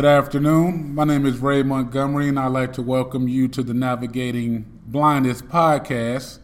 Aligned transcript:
Good 0.00 0.08
afternoon. 0.08 0.94
My 0.94 1.04
name 1.04 1.26
is 1.26 1.40
Ray 1.40 1.62
Montgomery, 1.62 2.30
and 2.30 2.38
I'd 2.38 2.52
like 2.52 2.72
to 2.72 2.80
welcome 2.80 3.28
you 3.28 3.48
to 3.48 3.62
the 3.62 3.74
Navigating 3.74 4.64
Blindness 4.86 5.42
podcast. 5.42 6.38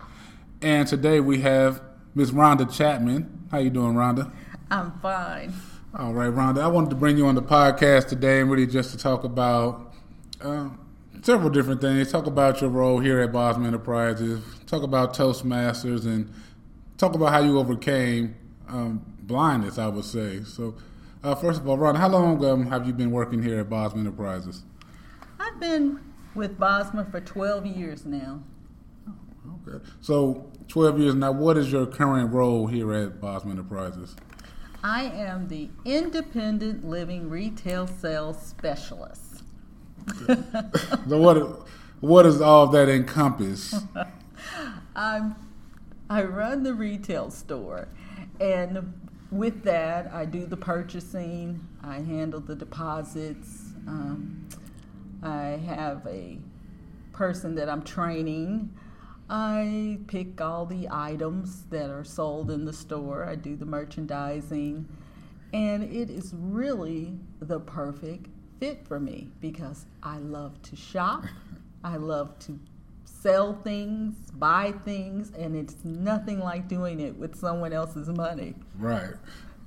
And 0.60 0.86
today 0.86 1.20
we 1.20 1.40
have 1.40 1.80
Miss 2.14 2.32
Rhonda 2.32 2.70
Chapman. 2.70 3.48
How 3.50 3.56
you 3.56 3.70
doing, 3.70 3.94
Rhonda? 3.94 4.30
I'm 4.70 4.92
fine. 5.00 5.54
All 5.98 6.12
right, 6.12 6.28
Rhonda. 6.28 6.60
I 6.60 6.66
wanted 6.66 6.90
to 6.90 6.96
bring 6.96 7.16
you 7.16 7.26
on 7.28 7.34
the 7.34 7.42
podcast 7.42 8.08
today, 8.08 8.42
and 8.42 8.50
really 8.50 8.66
just 8.66 8.90
to 8.90 8.98
talk 8.98 9.24
about 9.24 9.94
uh, 10.42 10.68
several 11.22 11.48
different 11.48 11.80
things. 11.80 12.12
Talk 12.12 12.26
about 12.26 12.60
your 12.60 12.68
role 12.68 12.98
here 12.98 13.20
at 13.20 13.32
Bosma 13.32 13.66
Enterprises. 13.66 14.44
Talk 14.66 14.82
about 14.82 15.16
Toastmasters, 15.16 16.04
and 16.04 16.30
talk 16.98 17.14
about 17.14 17.32
how 17.32 17.40
you 17.40 17.58
overcame 17.58 18.36
um, 18.68 19.02
blindness. 19.22 19.78
I 19.78 19.86
would 19.86 20.04
say 20.04 20.42
so. 20.44 20.74
Uh, 21.26 21.34
first 21.34 21.60
of 21.60 21.68
all, 21.68 21.76
Ron, 21.76 21.96
how 21.96 22.08
long 22.08 22.44
um, 22.44 22.66
have 22.68 22.86
you 22.86 22.92
been 22.92 23.10
working 23.10 23.42
here 23.42 23.58
at 23.58 23.68
Bosma 23.68 23.96
Enterprises? 23.96 24.62
I've 25.40 25.58
been 25.58 25.98
with 26.36 26.56
Bosma 26.56 27.10
for 27.10 27.20
12 27.20 27.66
years 27.66 28.06
now. 28.06 28.44
Okay. 29.66 29.84
So, 30.00 30.52
12 30.68 31.00
years 31.00 31.14
now, 31.16 31.32
what 31.32 31.56
is 31.56 31.72
your 31.72 31.84
current 31.84 32.32
role 32.32 32.68
here 32.68 32.94
at 32.94 33.20
Bosma 33.20 33.50
Enterprises? 33.50 34.14
I 34.84 35.06
am 35.06 35.48
the 35.48 35.68
independent 35.84 36.84
living 36.84 37.28
retail 37.28 37.88
sales 37.88 38.40
specialist. 38.40 39.42
Okay. 40.22 40.40
so, 41.08 41.20
what, 41.20 41.66
what 41.98 42.22
does 42.22 42.40
all 42.40 42.68
that 42.68 42.88
encompass? 42.88 43.74
I'm, 44.94 45.34
I 46.08 46.22
run 46.22 46.62
the 46.62 46.72
retail 46.72 47.32
store, 47.32 47.88
and 48.38 49.05
with 49.30 49.62
that, 49.64 50.12
I 50.12 50.24
do 50.24 50.46
the 50.46 50.56
purchasing, 50.56 51.66
I 51.82 51.96
handle 51.96 52.40
the 52.40 52.54
deposits. 52.54 53.72
Um, 53.86 54.48
I 55.22 55.60
have 55.66 56.06
a 56.06 56.38
person 57.12 57.54
that 57.56 57.68
I'm 57.68 57.82
training. 57.82 58.72
I 59.28 59.98
pick 60.06 60.40
all 60.40 60.66
the 60.66 60.88
items 60.90 61.64
that 61.70 61.90
are 61.90 62.04
sold 62.04 62.50
in 62.50 62.64
the 62.64 62.72
store. 62.72 63.24
I 63.24 63.34
do 63.34 63.56
the 63.56 63.66
merchandising. 63.66 64.86
And 65.52 65.82
it 65.82 66.10
is 66.10 66.32
really 66.36 67.18
the 67.40 67.58
perfect 67.58 68.28
fit 68.60 68.86
for 68.86 69.00
me 69.00 69.30
because 69.40 69.86
I 70.02 70.18
love 70.18 70.60
to 70.62 70.76
shop. 70.76 71.24
I 71.82 71.96
love 71.96 72.38
to 72.40 72.58
sell 73.26 73.54
things, 73.64 74.14
buy 74.34 74.72
things, 74.84 75.32
and 75.32 75.56
it's 75.56 75.84
nothing 75.84 76.38
like 76.38 76.68
doing 76.68 77.00
it 77.00 77.16
with 77.16 77.34
someone 77.34 77.72
else's 77.72 78.08
money. 78.08 78.54
Right. 78.78 79.14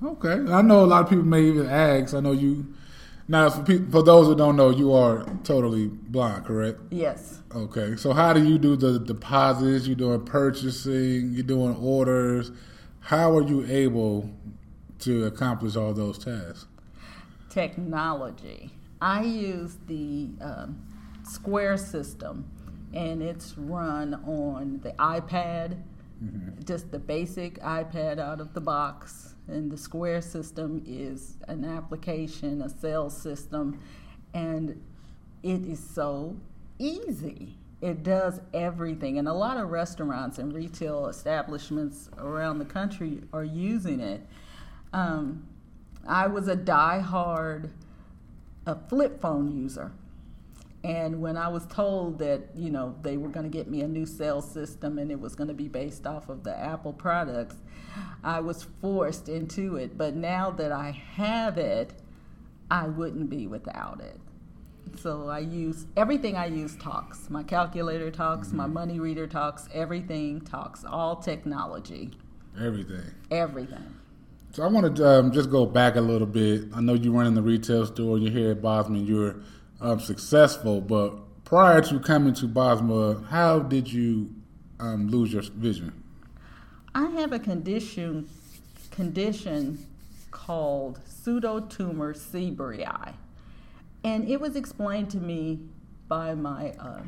Okay. 0.02 0.50
I 0.50 0.62
know 0.62 0.82
a 0.82 0.86
lot 0.86 1.02
of 1.02 1.10
people 1.10 1.26
may 1.26 1.42
even 1.42 1.66
ask. 1.66 2.14
I 2.14 2.20
know 2.20 2.32
you. 2.32 2.74
Now, 3.28 3.50
for, 3.50 3.62
people, 3.62 3.90
for 3.90 4.02
those 4.02 4.28
who 4.28 4.34
don't 4.34 4.56
know, 4.56 4.70
you 4.70 4.94
are 4.94 5.26
totally 5.44 5.88
blind, 5.88 6.46
correct? 6.46 6.80
Yes. 6.90 7.40
Okay. 7.54 7.96
So, 7.96 8.14
how 8.14 8.32
do 8.32 8.42
you 8.42 8.58
do 8.58 8.76
the 8.76 8.98
deposits? 8.98 9.86
You're 9.86 9.94
doing 9.94 10.24
purchasing. 10.24 11.32
You're 11.34 11.42
doing 11.42 11.76
orders. 11.76 12.50
How 13.00 13.36
are 13.36 13.42
you 13.42 13.66
able 13.66 14.30
to 15.00 15.26
accomplish 15.26 15.76
all 15.76 15.92
those 15.92 16.16
tasks? 16.16 16.66
Technology. 17.50 18.70
I 19.02 19.22
use 19.22 19.76
the 19.86 20.30
um, 20.40 20.80
Square 21.24 21.76
system 21.76 22.50
and 22.94 23.22
it's 23.22 23.56
run 23.56 24.14
on 24.26 24.80
the 24.82 24.90
iPad, 24.92 25.76
mm-hmm. 26.22 26.62
just 26.64 26.90
the 26.90 26.98
basic 26.98 27.60
iPad 27.60 28.18
out 28.18 28.40
of 28.40 28.54
the 28.54 28.60
box. 28.60 29.34
And 29.48 29.70
the 29.70 29.76
Square 29.76 30.22
system 30.22 30.82
is 30.86 31.36
an 31.48 31.64
application, 31.64 32.62
a 32.62 32.68
sales 32.68 33.16
system, 33.16 33.80
and 34.32 34.80
it 35.42 35.66
is 35.66 35.80
so 35.80 36.36
easy. 36.78 37.56
It 37.80 38.02
does 38.02 38.40
everything. 38.52 39.18
And 39.18 39.26
a 39.26 39.32
lot 39.32 39.56
of 39.56 39.70
restaurants 39.70 40.38
and 40.38 40.52
retail 40.52 41.06
establishments 41.06 42.10
around 42.18 42.58
the 42.58 42.64
country 42.64 43.22
are 43.32 43.44
using 43.44 44.00
it. 44.00 44.24
Um, 44.92 45.46
I 46.06 46.26
was 46.26 46.46
a 46.46 46.56
die-hard 46.56 47.70
a 48.66 48.76
flip 48.88 49.20
phone 49.20 49.50
user. 49.50 49.92
And 50.82 51.20
when 51.20 51.36
I 51.36 51.48
was 51.48 51.66
told 51.66 52.18
that, 52.20 52.40
you 52.54 52.70
know, 52.70 52.94
they 53.02 53.18
were 53.18 53.28
going 53.28 53.44
to 53.44 53.50
get 53.50 53.68
me 53.68 53.82
a 53.82 53.88
new 53.88 54.06
sales 54.06 54.50
system 54.50 54.98
and 54.98 55.10
it 55.10 55.20
was 55.20 55.34
going 55.34 55.48
to 55.48 55.54
be 55.54 55.68
based 55.68 56.06
off 56.06 56.28
of 56.28 56.42
the 56.42 56.58
Apple 56.58 56.94
products, 56.94 57.56
I 58.24 58.40
was 58.40 58.66
forced 58.80 59.28
into 59.28 59.76
it. 59.76 59.98
But 59.98 60.14
now 60.14 60.50
that 60.52 60.72
I 60.72 60.92
have 61.14 61.58
it, 61.58 61.92
I 62.70 62.86
wouldn't 62.88 63.28
be 63.28 63.46
without 63.46 64.00
it. 64.00 64.20
So 64.98 65.28
I 65.28 65.40
use 65.40 65.86
everything 65.96 66.36
I 66.36 66.46
use 66.46 66.76
talks. 66.76 67.28
My 67.30 67.42
calculator 67.42 68.10
talks, 68.10 68.48
mm-hmm. 68.48 68.56
my 68.56 68.66
money 68.66 69.00
reader 69.00 69.26
talks, 69.26 69.68
everything 69.72 70.40
talks, 70.40 70.84
all 70.84 71.16
technology. 71.16 72.10
Everything. 72.60 73.02
Everything. 73.30 73.96
So 74.52 74.64
I 74.64 74.66
want 74.66 74.96
to 74.96 75.08
um, 75.08 75.30
just 75.30 75.50
go 75.50 75.64
back 75.64 75.94
a 75.94 76.00
little 76.00 76.26
bit. 76.26 76.64
I 76.74 76.80
know 76.80 76.94
you 76.94 77.12
run 77.12 77.26
in 77.26 77.34
the 77.34 77.42
retail 77.42 77.86
store, 77.86 78.18
you're 78.18 78.32
here 78.32 78.50
at 78.50 78.60
Bosma, 78.60 79.06
you're 79.06 79.36
um, 79.80 80.00
successful. 80.00 80.80
But 80.80 81.44
prior 81.44 81.80
to 81.82 82.00
coming 82.00 82.34
to 82.34 82.46
Bosma, 82.46 83.26
how 83.28 83.60
did 83.60 83.92
you 83.92 84.34
um, 84.78 85.08
lose 85.08 85.32
your 85.32 85.42
vision? 85.42 85.92
I 86.94 87.06
have 87.10 87.32
a 87.32 87.38
condition 87.38 88.28
condition 88.90 89.86
called 90.30 91.00
pseudotumor 91.06 92.14
cerebri, 92.14 93.14
and 94.02 94.28
it 94.28 94.40
was 94.40 94.56
explained 94.56 95.10
to 95.10 95.18
me 95.18 95.60
by 96.08 96.34
my 96.34 96.70
uh, 96.72 97.02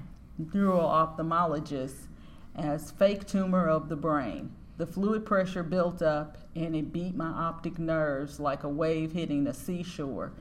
neuro-ophthalmologist 0.54 2.06
as 2.54 2.92
fake 2.92 3.26
tumor 3.26 3.66
of 3.68 3.88
the 3.88 3.96
brain. 3.96 4.52
The 4.78 4.86
fluid 4.86 5.26
pressure 5.26 5.62
built 5.62 6.02
up 6.02 6.38
and 6.54 6.76
it 6.76 6.92
beat 6.92 7.14
my 7.14 7.28
optic 7.28 7.78
nerves 7.78 8.38
like 8.38 8.62
a 8.62 8.68
wave 8.68 9.12
hitting 9.12 9.46
a 9.46 9.54
seashore, 9.54 10.32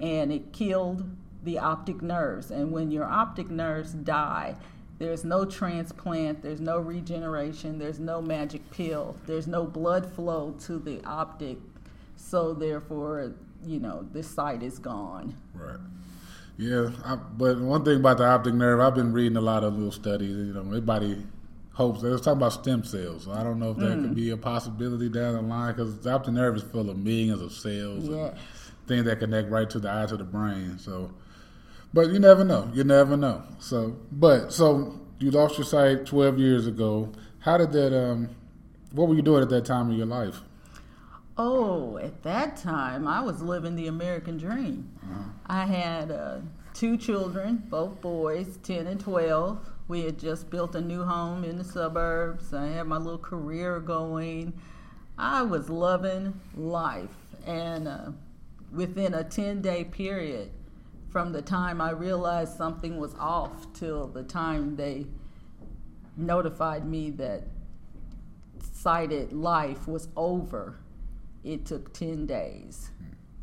and 0.00 0.32
it 0.32 0.52
killed 0.52 1.04
the 1.42 1.58
optic 1.58 2.02
nerves. 2.02 2.50
And 2.50 2.72
when 2.72 2.90
your 2.90 3.04
optic 3.04 3.50
nerves 3.50 3.92
die, 3.92 4.56
there's 4.98 5.24
no 5.24 5.44
transplant, 5.44 6.42
there's 6.42 6.60
no 6.60 6.78
regeneration, 6.78 7.78
there's 7.78 7.98
no 7.98 8.20
magic 8.20 8.70
pill, 8.70 9.16
there's 9.26 9.46
no 9.46 9.64
blood 9.64 10.12
flow 10.12 10.54
to 10.66 10.78
the 10.78 11.02
optic. 11.04 11.56
So 12.16 12.52
therefore, 12.52 13.32
you 13.64 13.80
know, 13.80 14.06
this 14.12 14.28
sight 14.30 14.62
is 14.62 14.78
gone. 14.78 15.36
Right. 15.54 15.78
Yeah, 16.58 16.90
I, 17.04 17.16
but 17.16 17.58
one 17.58 17.84
thing 17.86 17.96
about 17.96 18.18
the 18.18 18.26
optic 18.26 18.52
nerve, 18.52 18.80
I've 18.80 18.94
been 18.94 19.14
reading 19.14 19.38
a 19.38 19.40
lot 19.40 19.64
of 19.64 19.74
little 19.74 19.90
studies. 19.90 20.36
You 20.36 20.52
know, 20.52 20.60
everybody 20.60 21.24
hopes 21.72 22.02
they 22.02 22.10
was 22.10 22.20
talking 22.20 22.36
about 22.36 22.52
stem 22.52 22.84
cells. 22.84 23.26
I 23.26 23.42
don't 23.42 23.58
know 23.58 23.70
if 23.70 23.78
that 23.78 23.96
mm. 23.96 24.02
could 24.02 24.14
be 24.14 24.28
a 24.28 24.36
possibility 24.36 25.08
down 25.08 25.32
the 25.32 25.40
line 25.40 25.72
because 25.74 25.98
the 25.98 26.12
optic 26.12 26.34
nerve 26.34 26.56
is 26.56 26.62
full 26.62 26.90
of 26.90 26.98
millions 26.98 27.40
of 27.40 27.52
cells, 27.52 28.06
yes. 28.06 28.36
things 28.86 29.06
that 29.06 29.20
connect 29.20 29.48
right 29.48 29.70
to 29.70 29.78
the 29.78 29.90
eye 29.90 30.04
to 30.04 30.18
the 30.18 30.24
brain. 30.24 30.78
So 30.78 31.10
but 31.92 32.08
you 32.08 32.18
never 32.18 32.44
know. 32.44 32.70
You 32.72 32.84
never 32.84 33.16
know. 33.16 33.42
So, 33.58 33.96
but 34.12 34.52
so 34.52 35.00
you 35.18 35.30
lost 35.30 35.58
your 35.58 35.64
sight 35.64 36.06
12 36.06 36.38
years 36.38 36.66
ago. 36.66 37.12
How 37.40 37.56
did 37.58 37.72
that? 37.72 37.96
Um, 37.96 38.30
what 38.92 39.08
were 39.08 39.14
you 39.14 39.22
doing 39.22 39.42
at 39.42 39.48
that 39.50 39.64
time 39.64 39.90
of 39.90 39.96
your 39.96 40.06
life? 40.06 40.40
Oh, 41.36 41.96
at 41.98 42.22
that 42.22 42.56
time, 42.56 43.06
I 43.08 43.20
was 43.20 43.40
living 43.40 43.74
the 43.76 43.86
American 43.86 44.36
dream. 44.36 44.90
Uh-huh. 45.02 45.22
I 45.46 45.64
had 45.64 46.10
uh, 46.10 46.40
two 46.74 46.96
children, 46.96 47.62
both 47.68 48.00
boys, 48.00 48.58
10 48.62 48.86
and 48.86 49.00
12. 49.00 49.58
We 49.88 50.02
had 50.02 50.18
just 50.18 50.50
built 50.50 50.74
a 50.74 50.80
new 50.80 51.02
home 51.02 51.44
in 51.44 51.56
the 51.56 51.64
suburbs. 51.64 52.52
I 52.52 52.66
had 52.66 52.86
my 52.86 52.98
little 52.98 53.18
career 53.18 53.80
going. 53.80 54.52
I 55.16 55.42
was 55.42 55.70
loving 55.70 56.38
life. 56.54 57.16
And 57.46 57.88
uh, 57.88 58.10
within 58.72 59.14
a 59.14 59.24
10 59.24 59.62
day 59.62 59.84
period, 59.84 60.50
from 61.10 61.32
the 61.32 61.42
time 61.42 61.80
I 61.80 61.90
realized 61.90 62.56
something 62.56 62.98
was 62.98 63.14
off 63.18 63.72
till 63.74 64.06
the 64.06 64.22
time 64.22 64.76
they 64.76 65.06
notified 66.16 66.86
me 66.86 67.10
that 67.12 67.44
sighted 68.72 69.32
life 69.32 69.88
was 69.88 70.08
over, 70.16 70.76
it 71.42 71.66
took 71.66 71.92
10 71.92 72.26
days 72.26 72.90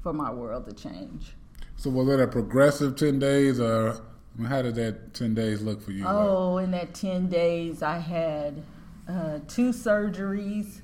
for 0.01 0.13
my 0.13 0.31
world 0.31 0.65
to 0.65 0.73
change. 0.73 1.33
So 1.75 1.89
was 1.89 2.07
it 2.09 2.19
a 2.19 2.27
progressive 2.27 2.95
10 2.95 3.19
days 3.19 3.59
or 3.59 4.01
how 4.47 4.61
did 4.61 4.75
that 4.75 5.13
10 5.13 5.33
days 5.33 5.61
look 5.61 5.81
for 5.81 5.91
you? 5.91 6.05
Oh, 6.07 6.57
in 6.57 6.71
that 6.71 6.93
10 6.93 7.27
days, 7.27 7.81
I 7.81 7.97
had 7.97 8.63
uh, 9.09 9.39
two 9.47 9.69
surgeries. 9.69 10.81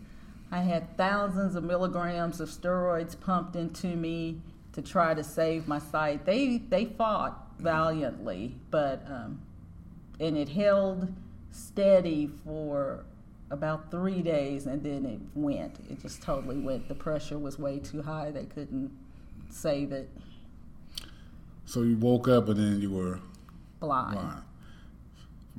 I 0.52 0.60
had 0.60 0.98
thousands 0.98 1.56
of 1.56 1.64
milligrams 1.64 2.40
of 2.40 2.50
steroids 2.50 3.20
pumped 3.20 3.56
into 3.56 3.96
me 3.96 4.42
to 4.74 4.82
try 4.82 5.14
to 5.14 5.24
save 5.24 5.68
my 5.68 5.80
sight. 5.80 6.26
They 6.26 6.58
they 6.58 6.86
fought 6.86 7.48
valiantly, 7.60 8.56
but 8.72 9.04
um, 9.08 9.42
and 10.20 10.38
it 10.38 10.50
held 10.50 11.14
steady 11.52 12.30
for 12.44 13.06
about 13.50 13.92
three 13.92 14.22
days, 14.22 14.66
and 14.66 14.84
then 14.84 15.06
it 15.06 15.20
went. 15.36 15.80
It 15.90 16.02
just 16.02 16.22
totally 16.22 16.58
went. 16.58 16.88
The 16.88 16.96
pressure 16.96 17.38
was 17.38 17.60
way 17.60 17.80
too 17.80 18.02
high. 18.02 18.32
They 18.32 18.46
couldn't 18.46 18.92
save 19.50 19.92
it. 19.92 20.10
So 21.66 21.84
you 21.84 21.98
woke 21.98 22.28
up 22.28 22.50
and 22.50 22.58
then 22.58 22.82
you 22.82 22.92
were 22.92 23.20
blind. 23.80 24.14
blind. 24.14 24.44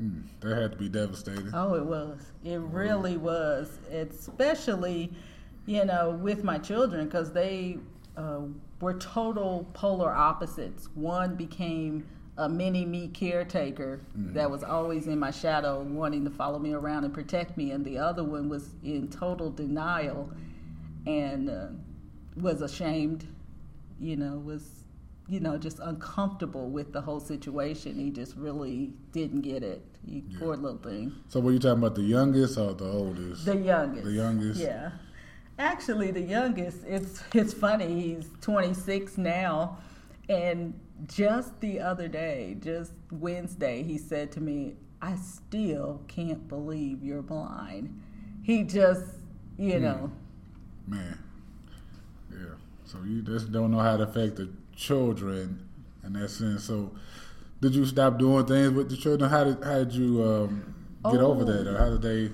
Mm, 0.00 0.22
that 0.40 0.60
had 0.60 0.72
to 0.72 0.76
be 0.76 0.88
devastating. 0.88 1.50
Oh, 1.54 1.74
it 1.74 1.84
was. 1.84 2.20
It 2.44 2.58
really 2.58 3.16
was. 3.16 3.78
Especially, 3.92 5.12
you 5.66 5.84
know, 5.84 6.10
with 6.10 6.42
my 6.42 6.58
children 6.58 7.04
because 7.06 7.32
they 7.32 7.78
uh, 8.16 8.40
were 8.80 8.94
total 8.94 9.68
polar 9.72 10.12
opposites. 10.12 10.88
One 10.94 11.34
became 11.36 12.06
a 12.36 12.48
mini 12.48 12.84
me 12.84 13.08
caretaker 13.08 14.00
that 14.16 14.50
was 14.50 14.64
always 14.64 15.06
in 15.06 15.18
my 15.18 15.30
shadow, 15.30 15.82
wanting 15.82 16.24
to 16.24 16.30
follow 16.30 16.58
me 16.58 16.72
around 16.72 17.04
and 17.04 17.14
protect 17.14 17.56
me, 17.56 17.70
and 17.70 17.84
the 17.84 17.98
other 17.98 18.24
one 18.24 18.48
was 18.48 18.70
in 18.82 19.08
total 19.08 19.50
denial 19.50 20.30
and 21.06 21.48
uh, 21.48 21.68
was 22.36 22.60
ashamed. 22.62 23.26
You 24.00 24.16
know, 24.16 24.38
was 24.44 24.84
you 25.28 25.38
know 25.40 25.56
just 25.56 25.78
uncomfortable 25.78 26.70
with 26.70 26.92
the 26.92 27.00
whole 27.00 27.20
situation. 27.20 27.94
He 27.96 28.10
just 28.10 28.36
really 28.36 28.92
didn't 29.12 29.42
get 29.42 29.62
it. 29.62 29.82
He, 30.04 30.22
Poor 30.38 30.56
little 30.56 30.78
thing. 30.78 31.12
So 31.28 31.40
were 31.40 31.52
you 31.52 31.58
talking 31.58 31.78
about 31.78 31.94
the 31.94 32.02
youngest 32.02 32.58
or 32.58 32.74
the 32.74 32.84
oldest? 32.84 33.46
The 33.46 33.56
youngest. 33.56 34.04
The 34.04 34.12
youngest? 34.12 34.60
Yeah. 34.60 34.90
Actually, 35.58 36.10
the 36.10 36.20
youngest. 36.20 36.78
It's 36.86 37.22
it's 37.34 37.52
funny. 37.54 38.00
He's 38.16 38.28
26 38.40 39.18
now, 39.18 39.78
and 40.28 40.78
just 41.06 41.60
the 41.60 41.80
other 41.80 42.08
day, 42.08 42.56
just 42.60 42.92
Wednesday, 43.10 43.82
he 43.82 43.96
said 43.98 44.32
to 44.32 44.40
me, 44.40 44.74
"I 45.00 45.16
still 45.16 46.00
can't 46.08 46.48
believe 46.48 47.02
you're 47.04 47.22
blind." 47.22 48.00
He 48.42 48.62
just, 48.64 49.04
you 49.56 49.78
know, 49.80 50.10
Man. 50.86 51.18
Yeah. 52.30 52.38
So 52.84 52.98
you 53.06 53.22
just 53.22 53.50
don't 53.52 53.70
know 53.70 53.78
how 53.78 53.96
to 53.96 54.02
affect 54.02 54.36
the 54.36 54.50
children 54.76 55.66
in 56.04 56.12
that 56.14 56.28
sense. 56.28 56.64
So 56.64 56.92
did 57.62 57.74
you 57.74 57.86
stop 57.86 58.18
doing 58.18 58.44
things 58.44 58.72
with 58.72 58.90
the 58.90 58.96
children? 58.96 59.30
How 59.30 59.44
did 59.44 59.62
how 59.64 59.78
did 59.78 59.92
you 59.92 60.22
um, 60.22 60.74
get 61.10 61.20
over 61.20 61.42
Oh. 61.42 61.44
that, 61.44 61.66
or 61.66 61.78
how 61.78 61.90
did 61.96 62.02
they? 62.02 62.30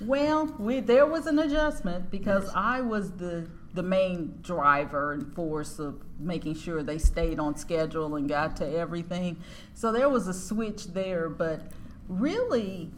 Well, 0.00 0.46
we 0.58 0.80
there 0.80 1.06
was 1.06 1.26
an 1.26 1.38
adjustment 1.38 2.10
because 2.10 2.50
I 2.54 2.80
was 2.82 3.12
the 3.12 3.48
the 3.74 3.82
main 3.82 4.38
driver 4.42 5.12
and 5.12 5.34
force 5.34 5.78
of 5.78 6.00
making 6.18 6.54
sure 6.54 6.82
they 6.82 6.98
stayed 6.98 7.38
on 7.38 7.56
schedule 7.56 8.16
and 8.16 8.28
got 8.28 8.56
to 8.56 8.66
everything. 8.66 9.36
So 9.74 9.92
there 9.92 10.08
was 10.08 10.28
a 10.28 10.34
switch 10.34 10.88
there, 10.88 11.28
but 11.28 11.60
really 12.08 12.90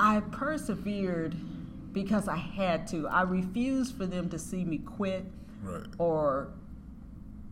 I 0.00 0.20
persevered 0.20 1.34
because 1.92 2.28
I 2.28 2.36
had 2.36 2.86
to. 2.88 3.06
I 3.08 3.22
refused 3.22 3.96
for 3.96 4.06
them 4.06 4.28
to 4.30 4.38
see 4.38 4.64
me 4.64 4.78
quit 4.78 5.24
Right. 5.62 5.86
or 5.98 6.48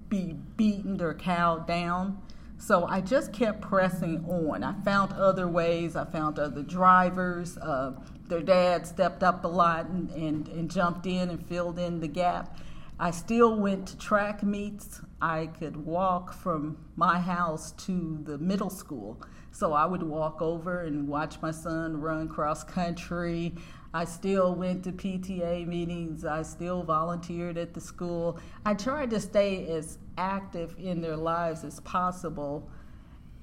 be 0.09 0.35
beaten 0.57 1.01
or 1.01 1.15
cowed 1.15 1.67
down. 1.67 2.21
So 2.65 2.87
I 2.87 3.03
just 3.03 3.35
kept 3.35 3.61
pressing 3.61 4.25
on. 4.25 4.65
I 4.65 4.73
found 4.85 5.13
other 5.13 5.47
ways. 5.47 5.97
I 5.97 6.07
found 6.07 6.39
other 6.39 6.63
drivers. 6.63 7.59
Uh, 7.59 7.93
their 8.27 8.41
dad 8.41 8.87
stepped 8.87 9.23
up 9.23 9.45
a 9.45 9.49
lot 9.49 9.87
and, 9.91 10.09
and, 10.13 10.49
and 10.49 10.71
jumped 10.71 11.05
in 11.05 11.29
and 11.29 11.47
filled 11.47 11.79
in 11.79 12.01
the 12.01 12.09
gap. 12.09 12.59
I 12.99 13.11
still 13.11 13.55
went 13.61 13.89
to 13.89 13.99
track 13.99 14.43
meets. 14.43 15.03
I 15.21 15.51
could 15.59 15.77
walk 15.77 16.33
from 16.33 16.79
my 16.97 17.21
house 17.21 17.73
to 17.85 18.21
the 18.25 18.39
middle 18.39 18.71
school. 18.71 19.21
So 19.53 19.75
I 19.75 19.85
would 19.85 20.03
walk 20.03 20.41
over 20.41 20.85
and 20.85 21.07
watch 21.07 21.43
my 21.43 21.51
son 21.51 22.01
run 22.01 22.29
cross 22.29 22.65
country. 22.65 23.57
I 23.95 24.05
still 24.05 24.57
went 24.57 24.83
to 24.85 24.93
PTA 24.93 25.69
meetings. 25.69 26.25
I 26.25 26.43
still 26.43 26.83
volunteered 26.83 27.57
at 27.57 27.75
the 27.75 27.81
school. 27.81 28.41
I 28.67 28.75
tried 28.75 29.11
to 29.11 29.21
stay 29.21 29.69
as 29.69 29.99
active 30.19 30.75
in 30.77 31.01
their 31.01 31.17
lives 31.17 31.63
as 31.63 31.79
possible. 31.81 32.69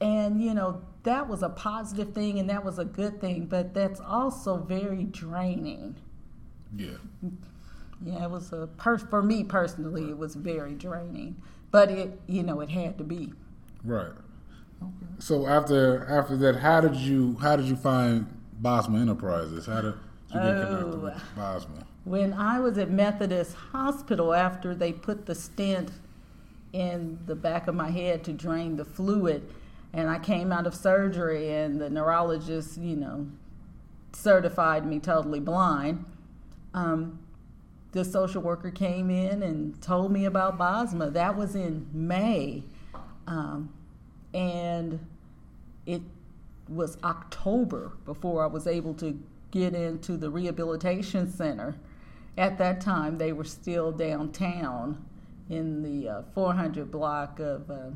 And, 0.02 0.42
you 0.42 0.54
know, 0.54 0.82
that 1.04 1.30
was 1.30 1.42
a 1.42 1.48
positive 1.48 2.14
thing 2.14 2.38
and 2.38 2.50
that 2.50 2.66
was 2.66 2.80
a 2.80 2.86
good 2.86 3.22
thing, 3.22 3.46
but 3.46 3.74
that's 3.74 4.02
also 4.02 4.58
very 4.58 5.06
draining. 5.06 5.96
Yeah. 6.76 6.98
Yeah, 8.04 8.26
it 8.26 8.32
was 8.32 8.52
a 8.52 8.68
per- 8.68 8.98
for 8.98 9.24
me 9.24 9.46
personally, 9.46 10.10
it 10.10 10.18
was 10.18 10.36
very 10.36 10.74
draining. 10.74 11.42
But 11.70 11.92
it, 11.92 12.20
you 12.28 12.44
know, 12.44 12.60
it 12.60 12.70
had 12.70 12.98
to 12.98 13.06
be. 13.06 13.32
Right. 13.86 14.12
Okay. 14.82 14.92
So 15.20 15.48
after 15.48 16.06
after 16.10 16.36
that, 16.38 16.58
how 16.58 16.82
did 16.82 16.96
you 16.96 17.38
how 17.40 17.56
did 17.56 17.68
you 17.68 17.76
find 17.76 18.26
Bosma 18.62 19.00
Enterprises? 19.00 19.68
How 19.68 19.82
did 19.82 19.94
you 19.94 19.94
get 19.94 20.00
connected 20.00 20.11
Oh. 20.34 21.14
When 22.04 22.34
I 22.34 22.60
was 22.60 22.78
at 22.78 22.90
Methodist 22.90 23.56
Hospital, 23.56 24.34
after 24.34 24.74
they 24.74 24.92
put 24.92 25.26
the 25.26 25.36
stent 25.36 25.92
in 26.74 27.20
the 27.26 27.36
back 27.36 27.68
of 27.68 27.76
my 27.76 27.92
head 27.92 28.24
to 28.24 28.34
drain 28.34 28.78
the 28.78 28.86
fluid, 28.86 29.48
and 29.94 30.10
I 30.10 30.20
came 30.20 30.52
out 30.52 30.66
of 30.66 30.74
surgery, 30.74 31.54
and 31.54 31.80
the 31.80 31.90
neurologist, 31.90 32.78
you 32.78 32.96
know, 32.96 33.28
certified 34.14 34.86
me 34.86 35.00
totally 35.00 35.40
blind. 35.40 36.06
Um, 36.74 37.20
the 37.92 38.06
social 38.06 38.42
worker 38.42 38.72
came 38.72 39.10
in 39.10 39.44
and 39.44 39.82
told 39.82 40.12
me 40.12 40.26
about 40.26 40.58
Bosma. 40.58 41.12
That 41.12 41.36
was 41.36 41.56
in 41.56 41.88
May. 41.94 42.64
Um, 43.28 43.74
and 44.34 45.06
it 45.86 46.02
was 46.70 46.98
October 47.04 47.92
before 48.06 48.44
I 48.44 48.48
was 48.48 48.66
able 48.66 48.94
to 48.96 49.20
get 49.52 49.74
into 49.76 50.18
the 50.18 50.30
rehabilitation 50.30 51.32
center. 51.32 51.76
At 52.38 52.58
that 52.58 52.82
time, 52.82 53.18
they 53.18 53.34
were 53.34 53.44
still 53.44 53.92
downtown 53.92 55.04
in 55.50 55.84
the 55.84 56.10
uh, 56.10 56.22
400 56.34 56.90
block 56.90 57.40
of 57.40 57.70
uh, 57.70 57.90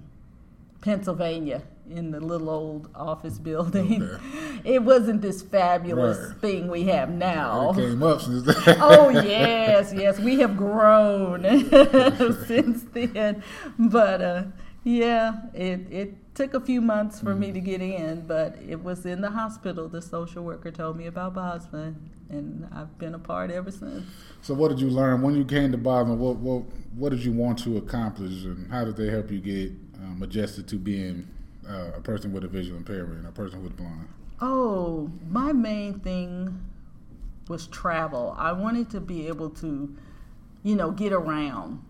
Pennsylvania 0.81 1.63
in 1.89 2.11
the 2.11 2.19
little 2.19 2.49
old 2.49 2.89
office 2.95 3.37
building. 3.39 4.03
Okay. 4.03 4.21
It 4.65 4.81
wasn't 4.81 5.21
this 5.21 5.43
fabulous 5.43 6.17
Right. 6.17 6.37
thing 6.41 6.67
we 6.69 6.83
have 6.85 7.09
now. 7.11 7.69
It 7.71 7.75
came 7.75 8.01
up 8.01 8.19
since 8.21 8.43
then. 8.43 8.77
Oh 8.81 9.09
yes, 9.09 9.93
yes, 9.95 10.19
we 10.19 10.39
have 10.39 10.57
grown 10.57 11.43
since 12.47 12.83
then. 12.91 13.43
But 13.77 14.21
uh, 14.21 14.43
yeah, 14.83 15.41
it 15.53 15.81
it 15.91 16.13
took 16.35 16.53
a 16.53 16.59
few 16.59 16.81
months 16.81 17.19
for 17.19 17.33
me 17.33 17.51
to 17.53 17.59
get 17.61 17.81
in, 17.81 18.21
but 18.27 18.57
it 18.67 18.83
was 18.83 19.05
in 19.05 19.21
the 19.21 19.31
hospital. 19.31 19.87
The 19.87 20.01
social 20.01 20.43
worker 20.43 20.69
told 20.69 20.97
me 20.97 21.07
about 21.07 21.33
Bosma, 21.33 21.95
and 22.29 22.67
I've 22.73 22.95
been 22.99 23.15
a 23.15 23.19
part 23.19 23.49
ever 23.49 23.71
since. 23.71 24.05
So 24.41 24.53
what 24.53 24.67
did 24.67 24.81
you 24.81 24.89
learn 24.89 25.21
when 25.21 25.35
you 25.35 25.45
came 25.45 25.71
to 25.71 25.77
Bosma? 25.77 26.15
What 26.15 26.35
what 26.37 26.63
what 26.95 27.09
did 27.09 27.23
you 27.23 27.31
want 27.31 27.57
to 27.59 27.77
accomplish, 27.77 28.43
and 28.43 28.69
how 28.69 28.83
did 28.83 28.97
they 28.97 29.09
help 29.09 29.31
you 29.31 29.39
get 29.39 29.71
um, 29.97 30.21
adjusted 30.21 30.67
to 30.67 30.75
being 30.75 31.25
uh, 31.67 31.91
a 31.95 32.01
person 32.01 32.33
with 32.33 32.43
a 32.43 32.49
visual 32.49 32.77
impairment, 32.77 33.25
a 33.25 33.31
person 33.31 33.61
who's 33.61 33.71
blind? 33.71 34.07
Oh, 34.41 35.09
my 35.29 35.53
main 35.53 35.99
thing 35.99 36.59
was 37.47 37.67
travel. 37.67 38.35
I 38.37 38.51
wanted 38.51 38.89
to 38.89 38.99
be 38.99 39.27
able 39.27 39.51
to, 39.51 39.95
you 40.63 40.75
know, 40.75 40.91
get 40.91 41.13
around 41.13 41.81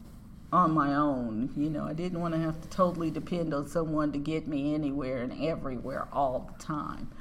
on 0.56 0.72
my 0.72 0.96
own. 0.96 1.52
You 1.56 1.70
know, 1.70 1.84
I 1.84 1.94
didn't 1.94 2.20
want 2.20 2.34
to 2.34 2.40
have 2.40 2.60
to 2.62 2.70
totally 2.70 3.12
depend 3.12 3.54
on 3.54 3.68
someone 3.68 4.12
to 4.14 4.18
get 4.18 4.48
me 4.48 4.74
anywhere 4.74 5.22
and 5.22 5.44
everywhere 5.44 6.08
all 6.12 6.52
the 6.52 6.64
time. 6.64 7.12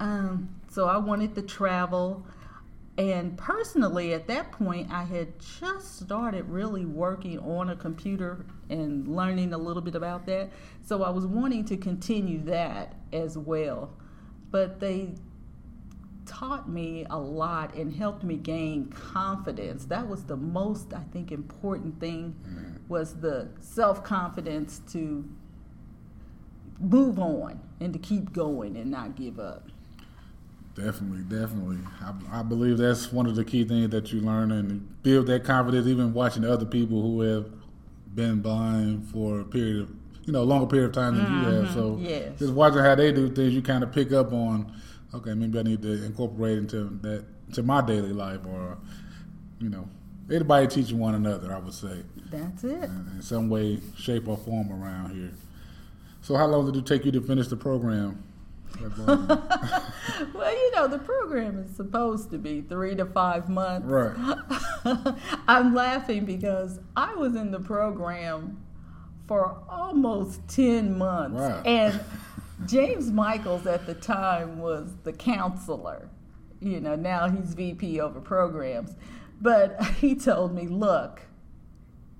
Um, 0.00 0.54
so 0.70 0.86
I 0.86 0.98
wanted 0.98 1.34
to 1.36 1.42
travel. 1.42 2.26
And 2.96 3.36
personally, 3.36 4.12
at 4.12 4.28
that 4.28 4.52
point, 4.52 4.92
I 4.92 5.02
had 5.02 5.40
just 5.40 6.00
started 6.00 6.48
really 6.48 6.84
working 6.84 7.40
on 7.40 7.70
a 7.70 7.76
computer 7.76 8.46
and 8.70 9.08
learning 9.08 9.52
a 9.52 9.58
little 9.58 9.82
bit 9.82 9.96
about 9.96 10.26
that. 10.26 10.50
So 10.84 11.02
I 11.02 11.10
was 11.10 11.26
wanting 11.26 11.64
to 11.66 11.76
continue 11.76 12.40
that 12.44 12.94
as 13.12 13.36
well. 13.36 13.90
But 14.50 14.78
they 14.78 15.14
taught 16.26 16.68
me 16.68 17.06
a 17.10 17.18
lot 17.18 17.74
and 17.74 17.92
helped 17.92 18.22
me 18.22 18.36
gain 18.36 18.86
confidence. 18.86 19.86
That 19.86 20.06
was 20.08 20.24
the 20.24 20.36
most, 20.36 20.92
I 20.94 21.02
think, 21.12 21.32
important 21.32 21.98
thing 22.00 22.34
was 22.88 23.20
the 23.20 23.48
self-confidence 23.60 24.80
to 24.92 25.28
move 26.78 27.18
on 27.18 27.60
and 27.80 27.92
to 27.92 27.98
keep 27.98 28.32
going 28.32 28.76
and 28.76 28.90
not 28.90 29.16
give 29.16 29.38
up. 29.38 29.68
Definitely, 30.74 31.22
definitely. 31.22 31.78
I, 32.00 32.40
I 32.40 32.42
believe 32.42 32.78
that's 32.78 33.12
one 33.12 33.26
of 33.26 33.36
the 33.36 33.44
key 33.44 33.64
things 33.64 33.90
that 33.90 34.12
you 34.12 34.20
learn 34.20 34.50
and 34.50 35.02
build 35.02 35.28
that 35.28 35.44
confidence. 35.44 35.86
Even 35.86 36.12
watching 36.12 36.44
other 36.44 36.66
people 36.66 37.00
who 37.00 37.20
have 37.20 37.46
been 38.14 38.40
blind 38.40 39.08
for 39.08 39.40
a 39.40 39.44
period 39.44 39.82
of, 39.82 39.90
you 40.24 40.32
know, 40.32 40.42
a 40.42 40.44
longer 40.44 40.66
period 40.66 40.86
of 40.86 40.92
time 40.92 41.16
than 41.16 41.32
you 41.32 41.44
have. 41.44 41.64
Mm-hmm. 41.66 41.74
So 41.74 41.98
yes. 42.00 42.38
just 42.38 42.52
watching 42.52 42.80
how 42.80 42.96
they 42.96 43.12
do 43.12 43.30
things, 43.30 43.54
you 43.54 43.62
kind 43.62 43.84
of 43.84 43.92
pick 43.92 44.12
up 44.12 44.32
on. 44.32 44.72
Okay, 45.14 45.32
maybe 45.32 45.60
I 45.60 45.62
need 45.62 45.82
to 45.82 46.04
incorporate 46.04 46.58
into 46.58 46.98
that 47.02 47.24
to 47.52 47.62
my 47.62 47.80
daily 47.80 48.12
life, 48.12 48.40
or 48.44 48.76
you 49.60 49.68
know, 49.68 49.88
everybody 50.26 50.66
teaching 50.66 50.98
one 50.98 51.14
another. 51.14 51.52
I 51.52 51.58
would 51.58 51.74
say 51.74 52.02
That's 52.30 52.64
it. 52.64 52.84
Uh, 52.84 53.16
in 53.16 53.22
some 53.22 53.48
way, 53.48 53.80
shape, 53.96 54.28
or 54.28 54.36
form 54.36 54.72
around 54.72 55.14
here. 55.14 55.32
So, 56.22 56.36
how 56.36 56.46
long 56.46 56.66
did 56.66 56.76
it 56.76 56.86
take 56.86 57.04
you 57.04 57.12
to 57.12 57.20
finish 57.20 57.48
the 57.48 57.56
program? 57.56 58.22
well, 59.06 60.52
you 60.52 60.70
know, 60.72 60.88
the 60.88 61.00
program 61.04 61.58
is 61.58 61.76
supposed 61.76 62.30
to 62.30 62.38
be 62.38 62.60
three 62.60 62.96
to 62.96 63.06
five 63.06 63.48
months. 63.48 63.86
right. 63.86 64.36
I'm 65.48 65.74
laughing 65.74 66.24
because 66.24 66.80
I 66.96 67.14
was 67.14 67.36
in 67.36 67.52
the 67.52 67.60
program 67.60 68.64
for 69.26 69.56
almost 69.68 70.46
10 70.48 70.98
months. 70.98 71.40
Wow. 71.40 71.62
And 71.64 72.00
James 72.66 73.10
Michaels 73.10 73.66
at 73.66 73.86
the 73.86 73.94
time 73.94 74.58
was 74.58 74.90
the 75.04 75.12
counselor. 75.12 76.08
You 76.60 76.80
know, 76.80 76.96
now 76.96 77.28
he's 77.28 77.54
VP 77.54 78.00
over 78.00 78.20
programs. 78.20 78.94
But 79.40 79.82
he 80.00 80.14
told 80.14 80.54
me, 80.54 80.66
look, 80.66 81.20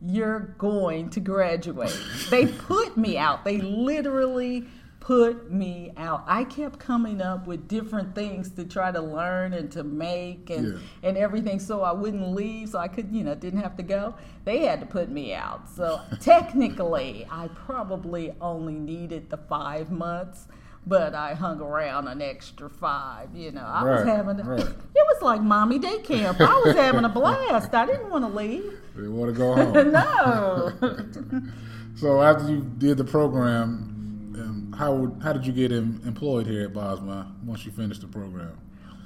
you're 0.02 0.40
going 0.58 1.10
to 1.10 1.20
graduate. 1.20 1.96
they 2.30 2.46
put 2.46 2.96
me 2.96 3.16
out. 3.16 3.44
They 3.44 3.58
literally 3.58 4.66
put 5.00 5.50
me 5.52 5.92
out. 5.98 6.24
I 6.26 6.44
kept 6.44 6.78
coming 6.78 7.20
up 7.20 7.46
with 7.46 7.68
different 7.68 8.14
things 8.14 8.48
to 8.52 8.64
try 8.64 8.90
to 8.90 9.00
learn 9.02 9.52
and 9.52 9.70
to 9.72 9.84
make 9.84 10.48
and 10.48 10.74
Yeah. 10.74 10.78
and 11.08 11.18
everything 11.18 11.58
so 11.60 11.82
I 11.82 11.92
wouldn't 11.92 12.30
leave 12.30 12.70
so 12.70 12.78
I 12.78 12.88
could, 12.88 13.12
you 13.14 13.22
know, 13.22 13.34
didn't 13.34 13.60
have 13.60 13.76
to 13.76 13.82
go. 13.82 14.14
They 14.46 14.60
had 14.64 14.80
to 14.80 14.86
put 14.86 15.10
me 15.10 15.34
out. 15.34 15.68
So 15.68 16.00
technically, 16.20 17.26
I 17.30 17.48
probably 17.48 18.32
only 18.40 18.74
needed 18.74 19.28
the 19.30 19.36
5 19.36 19.90
months. 19.90 20.48
But 20.86 21.14
I 21.14 21.32
hung 21.32 21.62
around 21.62 22.08
an 22.08 22.20
extra 22.20 22.68
five, 22.68 23.34
you 23.34 23.52
know. 23.52 23.62
I 23.64 23.82
was 23.84 24.04
Right, 24.04 24.16
having, 24.16 24.36
right. 24.36 24.60
it 24.60 24.66
was 24.66 25.03
like 25.24 25.42
mommy 25.42 25.78
day 25.78 25.98
camp. 25.98 26.40
I 26.40 26.62
was 26.64 26.76
having 26.76 27.04
a 27.04 27.08
blast. 27.20 27.74
I 27.74 27.86
didn't 27.86 28.10
want 28.10 28.24
to 28.24 28.30
leave. 28.30 28.78
Didn't 28.94 29.16
want 29.16 29.32
to 29.32 29.38
go 29.38 29.54
home. 29.54 29.92
no. 29.92 31.42
so 31.96 32.22
after 32.22 32.48
you 32.48 32.60
did 32.78 32.98
the 32.98 33.04
program, 33.04 33.90
um, 34.38 34.74
how 34.76 35.12
how 35.22 35.32
did 35.32 35.46
you 35.46 35.52
get 35.52 35.72
em- 35.72 36.00
employed 36.06 36.46
here 36.46 36.66
at 36.66 36.72
Bosma 36.72 37.26
once 37.44 37.64
you 37.66 37.72
finished 37.72 38.02
the 38.02 38.06
program? 38.06 38.58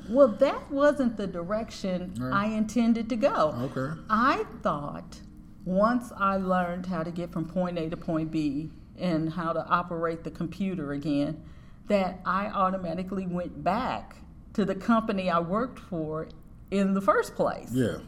Well, 0.09 0.29
that 0.29 0.71
wasn't 0.71 1.17
the 1.19 1.27
direction. 1.27 2.15
I 2.33 2.47
intended 2.47 3.11
to 3.11 3.17
go. 3.17 3.71
Okay. 3.77 4.01
I 4.09 4.45
thought 4.63 5.21
once 5.67 6.13
I 6.17 6.37
learned 6.37 6.87
how 6.87 7.03
to 7.03 7.11
get 7.11 7.31
from 7.31 7.45
point 7.45 7.79
A 7.79 7.91
to 7.91 7.97
point 7.97 8.31
B 8.31 8.71
and 8.99 9.31
how 9.35 9.53
to 9.53 9.67
operate 9.67 10.25
the 10.25 10.31
computer 10.31 10.93
again, 10.93 11.43
that 11.89 12.21
I 12.25 12.47
automatically 12.47 13.27
went 13.27 13.63
back 13.63 14.17
to 14.59 14.65
the 14.65 14.75
company 14.75 15.31
I 15.31 15.39
worked 15.39 15.79
for 15.79 16.27
in 16.73 16.93
the 16.93 17.01
first 17.01 17.37
place. 17.37 17.71
Yeah. 17.71 17.99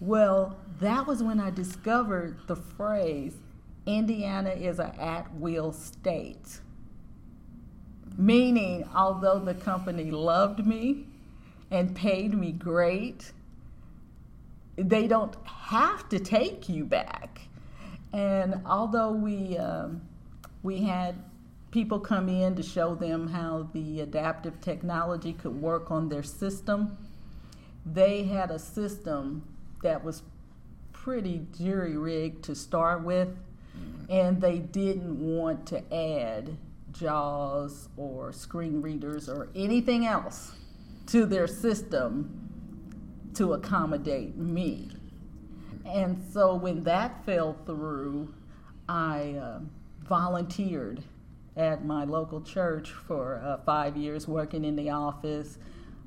Well, 0.00 0.56
that 0.80 1.06
was 1.06 1.22
when 1.22 1.38
I 1.38 1.50
discovered 1.50 2.38
the 2.46 2.56
phrase 2.56 3.34
Indiana 3.84 4.52
is 4.52 4.78
a 4.78 4.98
at 4.98 5.34
will 5.34 5.70
state. 5.70 6.60
Meaning, 8.16 8.88
although 8.94 9.38
the 9.38 9.52
company 9.52 10.10
loved 10.10 10.66
me 10.66 11.08
and 11.70 11.94
paid 11.94 12.32
me 12.32 12.52
great, 12.52 13.32
they 14.76 15.06
don't 15.06 15.36
have 15.44 16.08
to 16.08 16.18
take 16.18 16.70
you 16.70 16.86
back. 16.86 17.42
And 18.14 18.62
although 18.64 19.12
we 19.12 19.58
um, 19.58 20.00
we 20.62 20.84
had 20.84 21.16
people 21.72 21.98
come 21.98 22.28
in 22.28 22.54
to 22.54 22.62
show 22.62 22.94
them 22.94 23.28
how 23.28 23.68
the 23.72 24.00
adaptive 24.02 24.60
technology 24.60 25.32
could 25.32 25.60
work 25.60 25.90
on 25.90 26.08
their 26.08 26.22
system, 26.22 26.96
they 27.84 28.22
had 28.24 28.50
a 28.50 28.58
system 28.58 29.42
that 29.82 30.04
was 30.04 30.22
pretty 30.92 31.44
jury 31.58 31.96
rigged 31.96 32.44
to 32.44 32.54
start 32.54 33.02
with, 33.02 33.28
and 34.08 34.40
they 34.40 34.58
didn't 34.58 35.18
want 35.18 35.66
to 35.66 35.82
add 35.92 36.56
JAWS 36.92 37.88
or 37.96 38.32
screen 38.32 38.82
readers 38.82 39.28
or 39.28 39.48
anything 39.56 40.06
else 40.06 40.52
to 41.06 41.24
their 41.24 41.46
system 41.46 42.38
to 43.34 43.54
accommodate 43.54 44.36
me. 44.36 44.90
And 45.86 46.22
so 46.32 46.54
when 46.54 46.84
that 46.84 47.24
fell 47.24 47.56
through, 47.64 48.32
I 48.88 49.36
uh, 49.40 49.60
volunteered 50.06 51.02
at 51.56 51.84
my 51.84 52.04
local 52.04 52.40
church 52.40 52.90
for 52.90 53.40
uh, 53.44 53.58
five 53.64 53.96
years 53.96 54.26
working 54.26 54.64
in 54.64 54.76
the 54.76 54.90
office. 54.90 55.58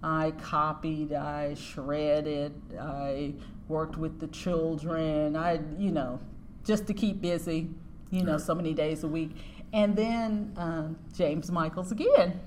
I 0.03 0.31
copied, 0.31 1.13
I 1.13 1.55
shredded, 1.55 2.53
I 2.79 3.33
worked 3.67 3.97
with 3.97 4.19
the 4.19 4.27
children. 4.27 5.35
I, 5.35 5.59
you 5.77 5.91
know, 5.91 6.19
just 6.63 6.87
to 6.87 6.93
keep 6.93 7.21
busy, 7.21 7.69
you 8.11 8.23
know, 8.23 8.37
so 8.37 8.53
many 8.55 8.73
days 8.73 9.03
a 9.03 9.07
week. 9.07 9.35
And 9.73 9.95
then 9.95 10.53
um, 10.57 10.97
James 11.15 11.51
Michaels 11.51 11.91
again 11.91 12.39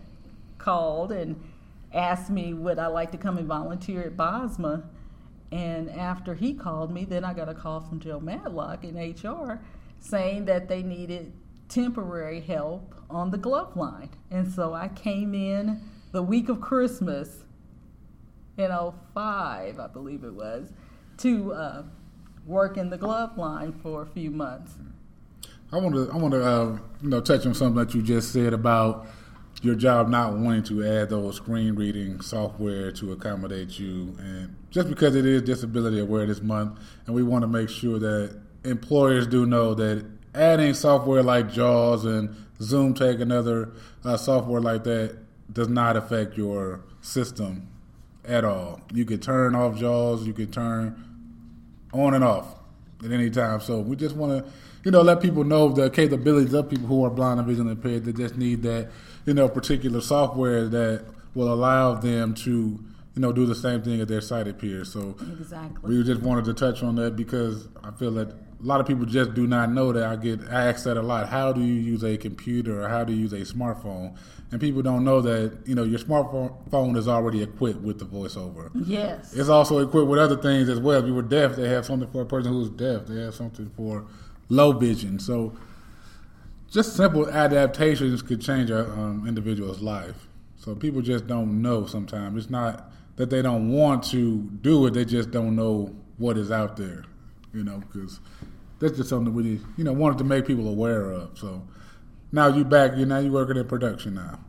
called 0.58 1.12
and 1.12 1.40
asked 1.92 2.30
me 2.30 2.52
would 2.52 2.78
I 2.78 2.88
like 2.88 3.10
to 3.12 3.18
come 3.18 3.38
and 3.38 3.46
volunteer 3.46 4.02
at 4.02 4.16
Bosma. 4.16 4.84
And 5.50 5.90
after 5.90 6.34
he 6.34 6.52
called 6.52 6.92
me, 6.92 7.04
then 7.04 7.24
I 7.24 7.32
got 7.32 7.48
a 7.48 7.54
call 7.54 7.80
from 7.80 8.00
Joe 8.00 8.20
Madlock 8.20 8.84
in 8.84 8.96
HR 8.96 9.60
saying 10.00 10.44
that 10.44 10.68
they 10.68 10.82
needed 10.82 11.32
temporary 11.68 12.40
help 12.40 12.94
on 13.10 13.30
the 13.30 13.38
glove 13.38 13.76
line. 13.76 14.10
And 14.30 14.50
so 14.50 14.74
I 14.74 14.88
came 14.88 15.34
in 15.34 15.82
the 16.12 16.22
week 16.22 16.48
of 16.48 16.60
Christmas 16.60 17.44
in 18.56 18.70
05, 18.70 19.78
I 19.78 19.86
believe 19.92 20.24
it 20.24 20.34
was, 20.34 20.72
to 21.18 21.52
uh, 21.52 21.82
work 22.46 22.76
in 22.76 22.90
the 22.90 22.98
glove 22.98 23.38
line 23.38 23.72
for 23.72 24.02
a 24.02 24.06
few 24.06 24.30
months. 24.30 24.72
I 25.70 25.76
want 25.76 25.94
to 25.94 26.10
I 26.10 26.16
want 26.16 26.32
to 26.32 26.42
uh, 26.42 26.78
you 27.02 27.10
know 27.10 27.20
touch 27.20 27.44
on 27.44 27.54
something 27.54 27.76
that 27.84 27.94
you 27.94 28.02
just 28.02 28.32
said 28.32 28.54
about 28.54 29.06
your 29.60 29.74
job 29.74 30.08
not 30.08 30.32
wanting 30.34 30.62
to 30.62 30.86
add 30.86 31.10
those 31.10 31.36
screen 31.36 31.74
reading 31.74 32.20
software 32.20 32.90
to 32.92 33.12
accommodate 33.12 33.78
you, 33.78 34.16
and 34.18 34.56
just 34.70 34.88
because 34.88 35.14
it 35.14 35.26
is 35.26 35.42
Disability 35.42 36.00
Awareness 36.00 36.40
Month, 36.40 36.78
and 37.06 37.14
we 37.14 37.22
want 37.22 37.42
to 37.42 37.48
make 37.48 37.68
sure 37.68 37.98
that 37.98 38.40
employers 38.64 39.26
do 39.26 39.44
know 39.44 39.74
that 39.74 40.06
adding 40.38 40.74
software 40.74 41.22
like 41.22 41.50
JAWS 41.52 42.04
and 42.04 42.34
ZoomText 42.60 43.20
and 43.20 43.32
other 43.32 43.72
uh, 44.04 44.16
software 44.16 44.60
like 44.60 44.84
that 44.84 45.16
does 45.52 45.68
not 45.68 45.96
affect 45.96 46.36
your 46.36 46.80
system 47.00 47.68
at 48.24 48.44
all. 48.44 48.80
You 48.92 49.04
could 49.04 49.22
turn 49.22 49.54
off 49.54 49.76
JAWS, 49.78 50.26
you 50.26 50.32
could 50.32 50.52
turn 50.52 51.04
on 51.92 52.14
and 52.14 52.22
off 52.24 52.46
at 53.04 53.10
any 53.10 53.30
time. 53.30 53.60
So 53.60 53.80
we 53.80 53.96
just 53.96 54.14
want 54.16 54.44
to, 54.44 54.52
you 54.84 54.90
know, 54.90 55.02
let 55.02 55.20
people 55.20 55.44
know 55.44 55.68
the 55.70 55.90
capabilities 55.90 56.52
of 56.54 56.68
people 56.68 56.86
who 56.86 57.04
are 57.04 57.10
blind 57.10 57.38
and 57.40 57.48
visually 57.48 57.70
impaired. 57.72 58.04
They 58.04 58.12
just 58.12 58.36
need 58.36 58.62
that, 58.62 58.90
you 59.26 59.34
know, 59.34 59.48
particular 59.48 60.00
software 60.00 60.68
that 60.68 61.04
will 61.34 61.52
allow 61.52 61.94
them 61.94 62.34
to, 62.34 62.50
you 62.50 63.22
know, 63.22 63.32
do 63.32 63.46
the 63.46 63.54
same 63.54 63.82
thing 63.82 64.00
as 64.00 64.06
their 64.08 64.20
sighted 64.20 64.58
peers. 64.58 64.92
So 64.92 65.16
Exactly. 65.38 65.96
we 65.96 66.04
just 66.04 66.20
wanted 66.20 66.44
to 66.46 66.54
touch 66.54 66.82
on 66.82 66.96
that 66.96 67.16
because 67.16 67.68
I 67.82 67.90
feel 67.92 68.10
that 68.12 68.34
a 68.60 68.66
lot 68.66 68.80
of 68.80 68.86
people 68.86 69.04
just 69.06 69.34
do 69.34 69.46
not 69.46 69.70
know 69.70 69.92
that. 69.92 70.04
I 70.04 70.16
get 70.16 70.40
asked 70.48 70.84
that 70.84 70.96
a 70.96 71.02
lot. 71.02 71.28
How 71.28 71.52
do 71.52 71.60
you 71.60 71.74
use 71.74 72.02
a 72.02 72.16
computer 72.16 72.82
or 72.82 72.88
how 72.88 73.04
do 73.04 73.12
you 73.12 73.20
use 73.20 73.32
a 73.32 73.40
smartphone? 73.40 74.16
And 74.50 74.60
people 74.60 74.82
don't 74.82 75.04
know 75.04 75.20
that, 75.20 75.58
you 75.66 75.74
know, 75.74 75.84
your 75.84 75.98
smartphone 75.98 76.96
is 76.96 77.06
already 77.06 77.42
equipped 77.42 77.80
with 77.80 77.98
the 77.98 78.06
voiceover. 78.06 78.70
yes. 78.86 79.34
It's 79.34 79.48
also 79.48 79.78
equipped 79.78 80.08
with 80.08 80.18
other 80.18 80.36
things 80.36 80.68
as 80.68 80.80
well. 80.80 81.00
If 81.00 81.06
you 81.06 81.14
were 81.14 81.22
deaf, 81.22 81.54
they 81.56 81.68
have 81.68 81.84
something 81.84 82.10
for 82.10 82.22
a 82.22 82.26
person 82.26 82.52
who's 82.52 82.70
deaf. 82.70 83.06
They 83.06 83.20
have 83.22 83.34
something 83.34 83.70
for 83.76 84.06
low 84.48 84.72
vision. 84.72 85.18
So, 85.18 85.54
just 86.70 86.96
simple 86.96 87.28
adaptations 87.28 88.22
could 88.22 88.40
change 88.40 88.70
an 88.70 88.90
um, 88.90 89.24
individual's 89.26 89.80
life. 89.80 90.28
So 90.56 90.74
people 90.74 91.00
just 91.00 91.26
don't 91.26 91.62
know 91.62 91.86
sometimes. 91.86 92.36
It's 92.36 92.50
not 92.50 92.92
that 93.16 93.30
they 93.30 93.42
don't 93.42 93.72
want 93.72 94.04
to 94.10 94.42
do 94.60 94.86
it; 94.86 94.94
they 94.94 95.04
just 95.04 95.30
don't 95.30 95.56
know 95.56 95.94
what 96.18 96.36
is 96.36 96.50
out 96.50 96.76
there. 96.76 97.04
You 97.54 97.64
know, 97.64 97.78
because 97.78 98.20
that's 98.78 98.96
just 98.96 99.08
something 99.08 99.34
we 99.34 99.60
you 99.76 99.84
know 99.84 99.92
wanted 99.92 100.18
to 100.18 100.24
make 100.24 100.46
people 100.46 100.68
aware 100.68 101.10
of. 101.10 101.38
So 101.38 101.62
now 102.32 102.48
you 102.48 102.64
back. 102.64 102.96
You 102.96 103.06
now 103.06 103.18
you 103.18 103.32
working 103.32 103.56
in 103.56 103.66
production 103.66 104.14
now. 104.14 104.40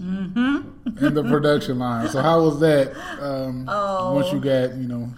Mm-hmm. 0.00 1.06
in 1.06 1.14
the 1.14 1.22
production 1.22 1.78
line. 1.78 2.08
So 2.08 2.20
how 2.20 2.42
was 2.42 2.58
that 2.60 2.92
um, 3.22 3.66
Oh. 3.68 4.14
once 4.14 4.32
you 4.32 4.40
got 4.40 4.74
you 4.74 4.88
know 4.88 5.10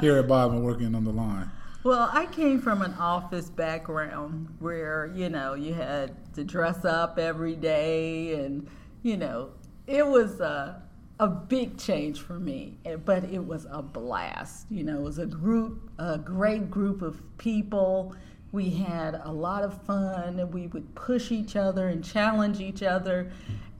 here 0.00 0.18
at 0.18 0.26
Bob 0.26 0.50
and 0.52 0.64
working 0.64 0.94
on 0.94 1.04
the 1.04 1.12
line? 1.12 1.50
Well, 1.84 2.08
I 2.12 2.24
came 2.26 2.60
from 2.62 2.80
an 2.80 2.94
office 2.94 3.50
background 3.50 4.48
where, 4.58 5.12
you 5.14 5.28
know, 5.28 5.52
you 5.52 5.74
had 5.74 6.32
to 6.34 6.42
dress 6.42 6.82
up 6.86 7.18
every 7.18 7.54
day 7.56 8.42
and, 8.42 8.66
you 9.02 9.18
know, 9.18 9.50
it 9.86 10.06
was 10.06 10.40
a, 10.40 10.82
a 11.20 11.28
big 11.28 11.78
change 11.78 12.20
for 12.20 12.38
me, 12.40 12.76
eh, 12.84 12.96
but 12.96 13.24
it 13.24 13.44
was 13.46 13.66
a 13.70 13.82
blast. 13.82 14.66
You 14.70 14.82
know, 14.84 14.96
it 14.98 15.02
was 15.02 15.18
a 15.18 15.26
group, 15.26 15.90
a 15.98 16.18
great 16.18 16.70
group 16.70 17.02
of 17.02 17.22
people. 17.38 18.14
We 18.52 18.70
had 18.70 19.20
a 19.22 19.32
lot 19.32 19.62
of 19.64 19.80
fun 19.82 20.38
and 20.38 20.52
we 20.52 20.66
would 20.68 20.94
push 20.94 21.30
each 21.30 21.56
other 21.56 21.88
and 21.88 22.04
challenge 22.04 22.60
each 22.60 22.82
other. 22.82 23.30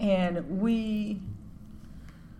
And 0.01 0.61
we 0.61 1.21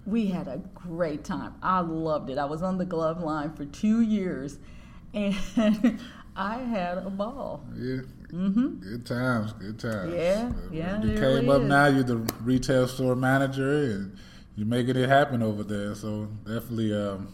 we 0.07 0.27
had 0.27 0.49
a 0.49 0.59
great 0.75 1.25
time. 1.25 1.55
I 1.63 1.81
loved 1.81 2.29
it. 2.31 2.37
I 2.39 2.45
was 2.45 2.63
on 2.63 2.77
the 2.79 2.85
glove 2.85 3.23
line 3.23 3.53
for 3.55 3.65
two 3.65 4.03
years, 4.03 4.59
and 5.15 5.99
I 6.37 6.59
had 6.59 6.99
a 6.99 7.09
ball. 7.11 7.65
Yeah. 7.75 8.03
Mm-hmm. 8.33 8.81
Good 8.81 9.07
times, 9.07 9.53
good 9.55 9.79
times. 9.79 10.13
Yeah, 10.15 10.51
Uh, 10.53 10.69
yeah, 10.73 11.01
You 11.03 11.13
came 11.15 11.21
really 11.21 11.49
up 11.49 11.63
is. 11.63 11.69
now. 11.69 11.87
You're 11.87 12.03
the 12.03 12.17
retail 12.43 12.87
store 12.89 13.15
manager, 13.15 13.85
and 13.93 14.17
you're 14.57 14.67
making 14.67 14.97
it 14.97 15.09
happen 15.09 15.43
over 15.43 15.63
there. 15.63 15.95
So 15.95 16.29
definitely 16.45 16.95
um, 16.95 17.33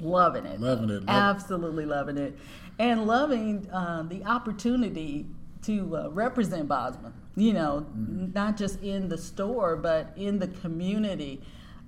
Loving 0.00 0.46
it. 0.46 0.60
loving 0.60 0.90
it. 0.90 1.02
Absolutely 1.08 1.84
loving 1.84 2.18
it. 2.18 2.38
And 2.78 3.06
loving 3.06 3.68
uh, 3.72 4.04
the 4.04 4.24
opportunity 4.24 5.26
to 5.62 5.96
uh, 5.96 6.08
represent 6.10 6.68
Bosma. 6.68 7.12
You 7.36 7.52
know, 7.52 7.86
mm-hmm. 7.90 8.32
not 8.32 8.56
just 8.56 8.80
in 8.82 9.08
the 9.08 9.18
store, 9.18 9.76
but 9.76 10.12
in 10.16 10.38
the 10.38 10.48
community. 10.48 11.40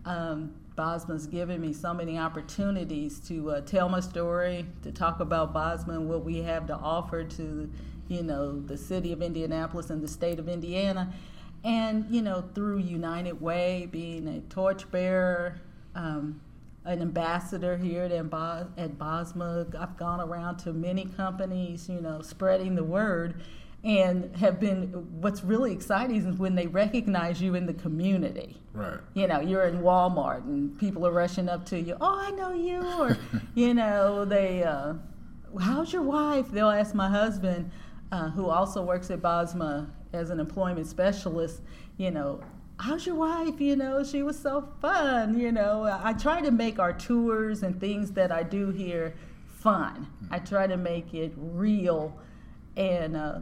Um, 0.05 0.55
Bosma's 0.77 1.27
given 1.27 1.61
me 1.61 1.73
so 1.73 1.93
many 1.93 2.19
opportunities 2.19 3.21
to 3.29 3.51
uh, 3.51 3.61
tell 3.61 3.89
my 3.89 4.01
story, 4.01 4.65
to 4.83 4.91
talk 4.91 5.21
about 5.21 5.53
Bosma 5.53 5.97
and 5.97 6.09
what 6.09 6.25
we 6.25 6.39
have 6.39 6.67
to 6.69 6.75
offer 6.75 7.23
to, 7.23 7.71
you 8.09 8.23
know, 8.23 8.61
the 8.61 8.79
city 8.79 9.13
of 9.13 9.21
Indianapolis 9.21 9.91
and 9.91 10.03
the 10.03 10.09
state 10.09 10.39
of 10.39 10.49
Indiana. 10.49 11.13
And, 11.63 12.07
you 12.11 12.23
know, 12.23 12.45
through 12.55 12.79
United 12.79 13.41
Way, 13.41 13.89
being 13.91 14.27
a 14.29 14.41
torchbearer, 14.53 15.61
um, 15.95 16.41
an 16.85 17.03
ambassador 17.03 17.77
here 17.77 18.05
at, 18.05 18.13
at 18.13 18.99
Bosma, 18.99 19.75
I've 19.79 19.97
gone 19.99 20.21
around 20.21 20.59
to 20.59 20.73
many 20.73 21.05
companies, 21.05 21.89
you 21.89 22.01
know, 22.01 22.23
spreading 22.23 22.75
the 22.75 22.85
word 22.85 23.43
and 23.83 24.35
have 24.37 24.61
been 24.61 24.89
what's 25.21 25.43
really 25.43 25.73
exciting 25.73 26.17
is 26.17 26.27
when 26.37 26.55
they 26.55 26.67
recognize 26.67 27.41
you 27.41 27.55
in 27.55 27.67
the 27.67 27.75
community. 27.75 28.57
Right. 28.75 28.99
You 29.15 29.27
know 29.27 29.41
you're 29.41 29.65
in 29.65 29.81
walmart 29.81 30.45
and 30.45 30.79
people 30.79 31.07
are 31.07 31.13
rushing 31.13 31.49
up 31.49 31.65
to 31.67 31.81
you 31.81 31.97
oh 32.01 32.21
i 32.21 32.31
know 32.31 32.53
you 32.53 32.83
or 32.99 33.17
you 33.55 33.75
know 33.75 34.25
they 34.25 34.63
uh, 34.63 34.95
how's 35.59 35.93
your 35.93 36.03
wife? 36.03 36.51
They'll 36.51 36.71
ask 36.71 36.95
my 36.95 37.09
husband 37.09 37.71
uh, 38.13 38.31
who 38.31 38.49
also 38.49 38.83
works 38.83 39.11
at 39.11 39.21
bosma 39.21 39.89
as 40.13 40.31
an 40.31 40.41
employment 40.41 40.87
specialist 40.87 41.61
you 41.97 42.11
know 42.11 42.41
how's 42.81 43.05
your 43.07 43.15
wife? 43.15 43.61
You 43.61 43.77
know 43.77 44.03
she 44.03 44.23
was 44.23 44.39
so 44.39 44.69
fun 44.81 45.39
you 45.39 45.53
know. 45.53 45.85
I 46.03 46.13
try 46.15 46.41
to 46.41 46.51
make 46.51 46.79
our 46.79 46.93
tours 46.93 47.63
and 47.63 47.79
things 47.79 48.13
that 48.13 48.33
i 48.33 48.43
do 48.43 48.71
here 48.71 49.15
fun. 49.49 50.09
I 50.31 50.39
try 50.39 50.67
to 50.67 50.77
make 50.77 51.13
it 51.13 51.33
real 51.37 52.19
and 52.77 53.17
uh, 53.17 53.39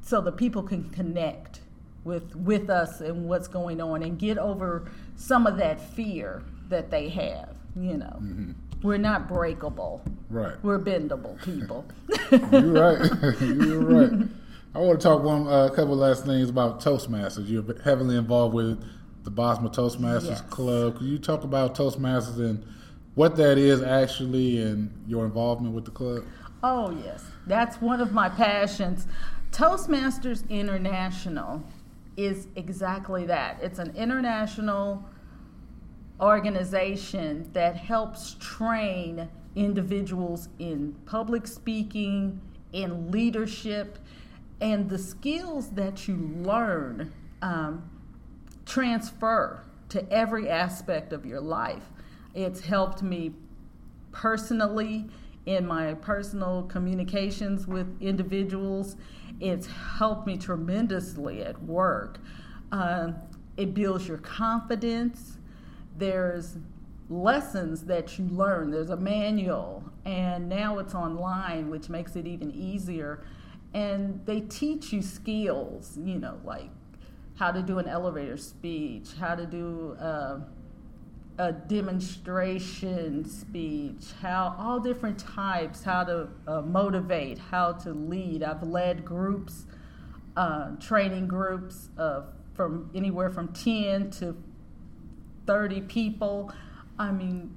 so 0.00 0.20
the 0.20 0.32
people 0.32 0.62
can 0.62 0.88
connect 0.90 1.60
with 2.04 2.36
with 2.36 2.70
us 2.70 3.00
and 3.00 3.28
what's 3.28 3.48
going 3.48 3.80
on 3.80 4.02
and 4.02 4.18
get 4.18 4.38
over 4.38 4.88
some 5.16 5.46
of 5.46 5.56
that 5.56 5.80
fear 5.80 6.42
that 6.68 6.90
they 6.90 7.08
have 7.08 7.56
you 7.74 7.96
know. 7.96 8.18
Mm-hmm. 8.22 8.52
we're 8.82 8.96
not 8.96 9.28
breakable. 9.28 10.02
Right. 10.30 10.54
We're 10.62 10.78
bendable 10.78 11.42
people. 11.42 11.84
You're 12.30 12.72
right. 12.72 13.40
You're 13.40 13.80
right 13.80 14.28
i 14.76 14.78
want 14.78 15.00
to 15.00 15.08
talk 15.08 15.22
one 15.22 15.46
a 15.46 15.50
uh, 15.50 15.68
couple 15.70 15.96
last 15.96 16.26
things 16.26 16.50
about 16.50 16.82
toastmasters. 16.82 17.48
You're 17.48 17.64
heavily 17.82 18.14
involved 18.14 18.54
with 18.54 18.78
the 19.24 19.30
bosma 19.30 19.74
toastmasters 19.74 20.28
yes. 20.28 20.40
club. 20.42 20.98
Could 20.98 21.06
you 21.06 21.18
talk 21.18 21.44
about 21.44 21.74
toastmasters 21.74 22.38
and 22.38 22.62
what 23.14 23.36
that 23.36 23.56
is 23.56 23.82
actually 23.82 24.60
and 24.60 24.92
your 25.06 25.24
involvement 25.24 25.74
with 25.74 25.86
the 25.86 25.92
club? 25.92 26.24
Oh 26.62 26.90
yes. 27.02 27.24
That's 27.46 27.80
one 27.80 28.02
of 28.02 28.12
my 28.12 28.28
passions. 28.28 29.06
Toastmasters 29.50 30.46
International 30.50 31.62
is 32.18 32.48
exactly 32.54 33.24
that. 33.24 33.58
It's 33.62 33.78
an 33.78 33.96
international 33.96 35.02
organization 36.20 37.48
that 37.54 37.76
helps 37.76 38.36
train 38.40 39.26
individuals 39.54 40.50
in 40.58 40.94
public 41.06 41.46
speaking, 41.46 42.42
in 42.74 43.10
leadership, 43.10 43.98
and 44.60 44.88
the 44.88 44.98
skills 44.98 45.70
that 45.70 46.08
you 46.08 46.16
learn 46.16 47.12
um, 47.42 47.90
transfer 48.64 49.62
to 49.90 50.12
every 50.12 50.48
aspect 50.48 51.12
of 51.12 51.26
your 51.26 51.40
life. 51.40 51.84
It's 52.34 52.60
helped 52.60 53.02
me 53.02 53.32
personally 54.12 55.06
in 55.46 55.66
my 55.66 55.94
personal 55.94 56.64
communications 56.64 57.66
with 57.66 58.00
individuals. 58.00 58.96
It's 59.40 59.66
helped 59.66 60.26
me 60.26 60.36
tremendously 60.36 61.42
at 61.42 61.62
work. 61.62 62.18
Uh, 62.72 63.12
it 63.56 63.74
builds 63.74 64.08
your 64.08 64.18
confidence. 64.18 65.38
There's 65.96 66.56
lessons 67.08 67.84
that 67.84 68.18
you 68.18 68.26
learn. 68.26 68.70
There's 68.70 68.90
a 68.90 68.96
manual, 68.96 69.84
and 70.04 70.48
now 70.48 70.78
it's 70.78 70.94
online, 70.94 71.70
which 71.70 71.88
makes 71.88 72.16
it 72.16 72.26
even 72.26 72.50
easier. 72.50 73.24
And 73.76 74.24
they 74.24 74.40
teach 74.40 74.90
you 74.90 75.02
skills, 75.02 75.98
you 76.02 76.18
know, 76.18 76.40
like 76.44 76.70
how 77.34 77.52
to 77.52 77.60
do 77.60 77.78
an 77.78 77.86
elevator 77.86 78.38
speech, 78.38 79.08
how 79.20 79.34
to 79.34 79.44
do 79.44 79.94
uh, 80.00 80.38
a 81.36 81.52
demonstration 81.52 83.28
speech, 83.28 84.12
how 84.22 84.56
all 84.58 84.80
different 84.80 85.18
types, 85.18 85.82
how 85.82 86.04
to 86.04 86.28
uh, 86.46 86.62
motivate, 86.62 87.36
how 87.36 87.72
to 87.72 87.92
lead. 87.92 88.42
I've 88.42 88.62
led 88.62 89.04
groups, 89.04 89.66
uh, 90.38 90.76
training 90.76 91.28
groups 91.28 91.90
uh, 91.98 92.22
from 92.54 92.90
anywhere 92.94 93.28
from 93.28 93.48
10 93.48 94.10
to 94.12 94.42
30 95.46 95.82
people. 95.82 96.50
I 96.98 97.12
mean, 97.12 97.54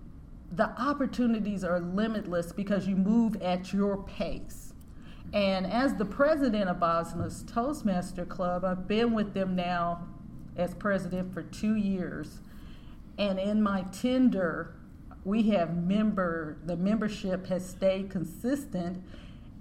the 0.52 0.70
opportunities 0.82 1.64
are 1.64 1.80
limitless 1.80 2.52
because 2.52 2.90
you 2.90 2.98
move 2.98 3.42
at 3.42 3.72
your 3.72 4.04
pace. 4.04 4.69
And 5.34 5.68
as 5.68 5.96
the 5.96 6.06
president 6.06 6.70
of 6.70 6.80
Bosma's 6.80 7.44
Toastmaster 7.44 8.26
Club, 8.26 8.66
I've 8.66 8.88
been 8.88 9.14
with 9.14 9.34
them 9.34 9.56
now 9.56 10.08
as 10.58 10.74
president 10.74 11.34
for 11.34 11.44
two 11.44 11.76
years 11.76 12.40
and 13.20 13.38
in 13.38 13.62
my 13.62 13.82
tender, 13.92 14.74
we 15.26 15.44
have 15.50 15.76
member, 15.76 16.58
the 16.66 16.78
membership 16.78 17.48
has 17.48 17.68
stayed 17.70 18.10
consistent 18.10 19.04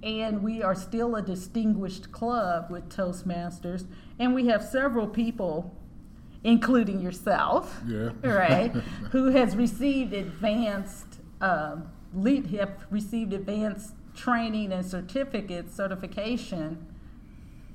and 0.00 0.44
we 0.44 0.62
are 0.62 0.76
still 0.76 1.16
a 1.16 1.22
distinguished 1.22 2.12
club 2.12 2.70
with 2.70 2.88
Toastmasters. 2.88 3.84
And 4.20 4.32
we 4.32 4.46
have 4.46 4.62
several 4.62 5.08
people, 5.08 5.76
including 6.44 7.00
yourself, 7.00 7.80
yeah. 7.84 8.10
right, 8.22 8.70
who 9.10 9.32
has 9.32 9.56
received 9.56 10.12
advanced, 10.12 11.18
uh, 11.40 11.78
lead, 12.14 12.46
have 12.46 12.86
received 12.90 13.32
advanced 13.32 13.94
training 14.18 14.72
and 14.72 14.84
certificate 14.84 15.72
certification. 15.72 16.86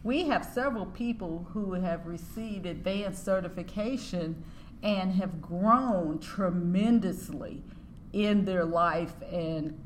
We 0.03 0.27
have 0.27 0.43
several 0.43 0.85
people 0.85 1.47
who 1.53 1.73
have 1.73 2.05
received 2.05 2.65
advanced 2.65 3.23
certification 3.23 4.43
and 4.83 5.13
have 5.13 5.41
grown 5.41 6.19
tremendously 6.19 7.63
in 8.11 8.43
their 8.43 8.65
life 8.65 9.13
and 9.31 9.79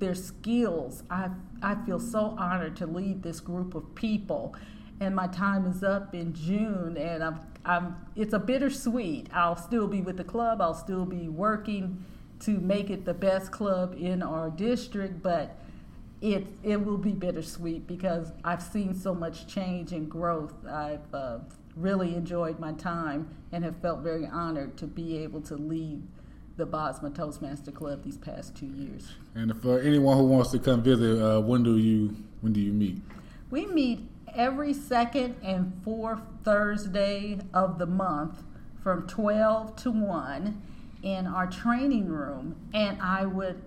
their 0.00 0.16
skills. 0.16 1.04
I, 1.08 1.30
I 1.62 1.76
feel 1.86 2.00
so 2.00 2.34
honored 2.36 2.76
to 2.78 2.86
lead 2.86 3.22
this 3.22 3.38
group 3.38 3.76
of 3.76 3.94
people. 3.94 4.56
And 4.98 5.14
my 5.14 5.28
time 5.28 5.66
is 5.66 5.84
up 5.84 6.14
in 6.14 6.34
June, 6.34 6.96
and 6.96 7.22
I'm, 7.22 7.40
I'm, 7.64 7.96
it's 8.16 8.32
a 8.32 8.38
bittersweet. 8.38 9.28
I'll 9.32 9.56
still 9.56 9.86
be 9.86 10.00
with 10.00 10.16
the 10.16 10.24
club, 10.24 10.60
I'll 10.60 10.74
still 10.74 11.04
be 11.04 11.28
working 11.28 12.04
to 12.40 12.58
make 12.58 12.90
it 12.90 13.04
the 13.04 13.14
best 13.14 13.52
club 13.52 13.94
in 13.98 14.22
our 14.22 14.50
district, 14.50 15.22
but 15.22 15.56
it, 16.24 16.46
it 16.62 16.82
will 16.82 16.96
be 16.96 17.12
bittersweet 17.12 17.86
because 17.86 18.32
I've 18.42 18.62
seen 18.62 18.94
so 18.94 19.14
much 19.14 19.46
change 19.46 19.92
and 19.92 20.10
growth. 20.10 20.54
I've 20.66 21.12
uh, 21.12 21.40
really 21.76 22.14
enjoyed 22.14 22.58
my 22.58 22.72
time 22.72 23.28
and 23.52 23.62
have 23.62 23.76
felt 23.82 24.00
very 24.00 24.26
honored 24.26 24.78
to 24.78 24.86
be 24.86 25.18
able 25.18 25.42
to 25.42 25.54
lead 25.54 26.02
the 26.56 26.66
Bosma 26.66 27.14
Toastmaster 27.14 27.72
Club 27.72 28.04
these 28.04 28.16
past 28.16 28.56
two 28.56 28.64
years. 28.66 29.12
And 29.34 29.54
for 29.60 29.80
anyone 29.80 30.16
who 30.16 30.24
wants 30.24 30.50
to 30.52 30.58
come 30.58 30.82
visit, 30.82 31.22
uh, 31.22 31.42
when 31.42 31.62
do 31.62 31.76
you 31.76 32.16
when 32.40 32.54
do 32.54 32.60
you 32.60 32.72
meet? 32.72 33.02
We 33.50 33.66
meet 33.66 34.08
every 34.34 34.72
second 34.72 35.36
and 35.42 35.78
fourth 35.84 36.22
Thursday 36.42 37.38
of 37.52 37.78
the 37.78 37.86
month 37.86 38.42
from 38.82 39.06
12 39.06 39.76
to 39.76 39.90
1 39.90 40.62
in 41.02 41.26
our 41.26 41.46
training 41.46 42.08
room. 42.08 42.56
And 42.72 43.00
I 43.02 43.26
would 43.26 43.60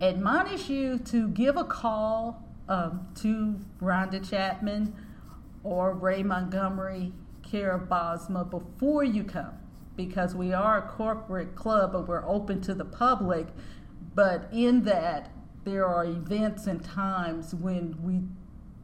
admonish 0.00 0.68
you 0.68 0.98
to 0.98 1.28
give 1.28 1.56
a 1.56 1.64
call 1.64 2.42
um, 2.68 3.08
to 3.16 3.60
Rhonda 3.80 4.28
Chapman 4.28 4.94
or 5.62 5.92
Ray 5.92 6.22
Montgomery 6.22 7.12
of 7.54 7.88
Bosma 7.88 8.48
before 8.50 9.04
you 9.04 9.24
come 9.24 9.54
because 9.96 10.34
we 10.34 10.52
are 10.52 10.78
a 10.78 10.82
corporate 10.82 11.54
club, 11.54 11.92
but 11.92 12.06
we're 12.06 12.26
open 12.28 12.60
to 12.62 12.74
the 12.74 12.84
public. 12.84 13.46
But 14.14 14.48
in 14.52 14.82
that, 14.82 15.30
there 15.64 15.86
are 15.86 16.04
events 16.04 16.66
and 16.66 16.84
times 16.84 17.54
when 17.54 17.96
we 18.02 18.22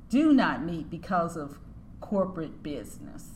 do 0.08 0.32
not 0.32 0.64
meet 0.64 0.90
because 0.90 1.36
of 1.36 1.58
corporate 2.00 2.62
business. 2.62 3.30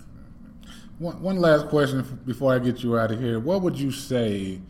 One, 0.98 1.20
one 1.20 1.36
last 1.36 1.68
question 1.68 2.20
before 2.24 2.54
I 2.54 2.58
get 2.58 2.82
you 2.82 2.98
out 2.98 3.10
of 3.10 3.20
here. 3.20 3.38
What 3.38 3.62
would 3.62 3.78
you 3.78 3.90
say, 3.90 4.60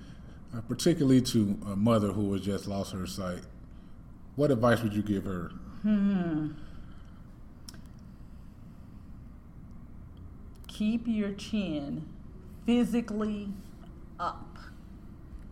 particularly 0.69 1.21
to 1.23 1.59
a 1.67 1.77
mother 1.77 2.09
who 2.09 2.33
has 2.33 2.43
just 2.43 2.67
lost 2.67 2.93
her 2.93 3.07
sight? 3.07 3.43
What 4.37 4.51
advice 4.51 4.83
would 4.83 4.93
you 4.93 5.03
give 5.03 5.25
her? 5.25 5.51
Hmm. 5.83 6.49
keep 10.77 11.07
your 11.07 11.33
chin 11.33 12.07
physically 12.67 13.49
up. 14.21 14.59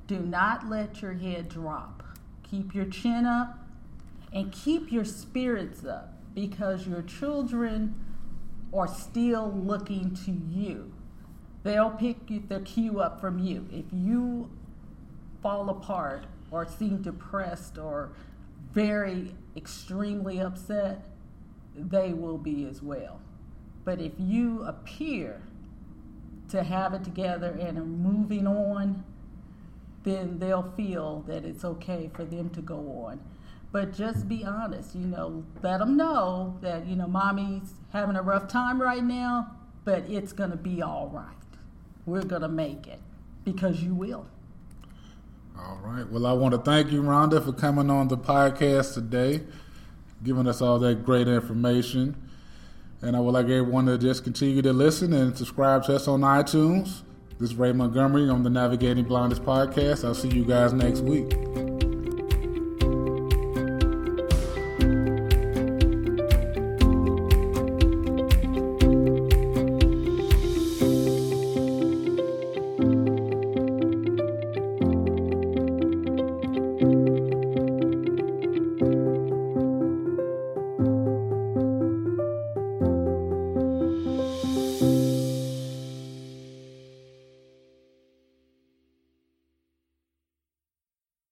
Do 0.07 0.19
not 0.19 0.69
let 0.69 1.01
your 1.01 1.14
head 1.14 1.49
drop. 1.49 2.03
Keep 2.43 2.75
your 2.75 2.85
chin 2.85 3.25
up 3.25 3.59
and 4.35 4.53
keep 4.53 4.93
your 4.93 5.05
spirits 5.05 5.85
up 5.85 6.12
because 6.35 6.87
your 6.87 7.01
children 7.01 7.95
are 8.75 8.88
still 8.88 9.51
looking 9.51 10.14
to 10.27 10.33
you. 10.33 10.93
They'll 11.62 11.90
pick 11.90 12.49
their 12.49 12.61
cue 12.61 13.01
up 13.01 13.19
from 13.19 13.38
you. 13.38 13.67
If 13.73 13.87
you 13.93 14.51
fall 15.44 15.68
apart 15.68 16.24
or 16.50 16.66
seem 16.66 17.02
depressed 17.02 17.76
or 17.76 18.11
very 18.72 19.37
extremely 19.57 20.40
upset, 20.40 21.04
they 21.76 22.14
will 22.14 22.38
be 22.38 22.66
as 22.66 22.83
well. 22.83 23.20
But 23.85 24.00
if 24.00 24.12
you 24.18 24.62
appear 24.64 25.42
to 26.48 26.62
have 26.62 26.94
it 26.94 27.04
together 27.04 27.57
and 27.61 27.78
are 27.78 27.85
moving 27.85 28.46
on, 28.46 29.04
then 30.02 30.38
they'll 30.38 30.72
feel 30.76 31.22
that 31.28 31.44
it's 31.44 31.64
okay 31.64 32.11
for 32.14 32.24
them 32.24 32.48
to 32.50 32.62
go 32.62 33.04
on. 33.07 33.20
But 33.70 33.92
just 33.92 34.28
be 34.28 34.44
honest, 34.44 34.94
you 34.94 35.07
know, 35.07 35.44
let 35.62 35.78
them 35.78 35.96
know 35.96 36.57
that, 36.62 36.87
you 36.87 36.96
know, 36.96 37.07
mommy's 37.07 37.74
having 37.92 38.16
a 38.16 38.22
rough 38.22 38.48
time 38.48 38.80
right 38.80 39.04
now, 39.04 39.57
but 39.85 40.09
it's 40.09 40.33
going 40.33 40.52
to 40.52 40.57
be 40.57 40.80
all 40.80 41.11
right. 41.12 41.26
We're 42.07 42.22
going 42.22 42.42
to 42.42 42.48
make 42.48 42.87
it 42.87 43.00
because 43.44 43.83
you 43.83 43.94
will. 43.94 44.26
All 45.57 45.79
right. 45.83 46.09
Well, 46.11 46.27
I 46.27 46.33
want 46.33 46.53
to 46.53 46.59
thank 46.61 46.90
you, 46.90 47.03
Rhonda, 47.03 47.45
for 47.45 47.53
coming 47.53 47.88
on 47.90 48.09
the 48.09 48.19
podcast 48.19 48.95
today, 48.95 49.43
giving 50.23 50.49
us 50.49 50.61
all 50.61 50.79
that 50.81 51.05
great 51.05 51.29
information. 51.29 52.17
And 53.03 53.17
I 53.17 53.21
would 53.21 53.33
like 53.33 53.45
everyone 53.45 53.87
to 53.87 53.99
just 53.99 54.25
continue 54.25 54.62
to 54.62 54.73
listen 54.73 55.12
and 55.12 55.37
subscribe 55.37 55.85
to 55.85 55.97
us 55.97 56.09
on 56.09 56.23
iTunes. 56.23 57.03
This 57.38 57.51
is 57.51 57.57
Ray 57.57 57.73
Montgomery 57.73 58.29
on 58.29 58.43
the 58.43 58.51
Navigating 58.51 59.05
Blindness 59.05 59.38
podcast. 59.38 60.05
I'll 60.05 60.14
see 60.14 60.29
you 60.29 60.45
guys 60.45 60.73
next 60.73 61.01
week. 61.01 61.74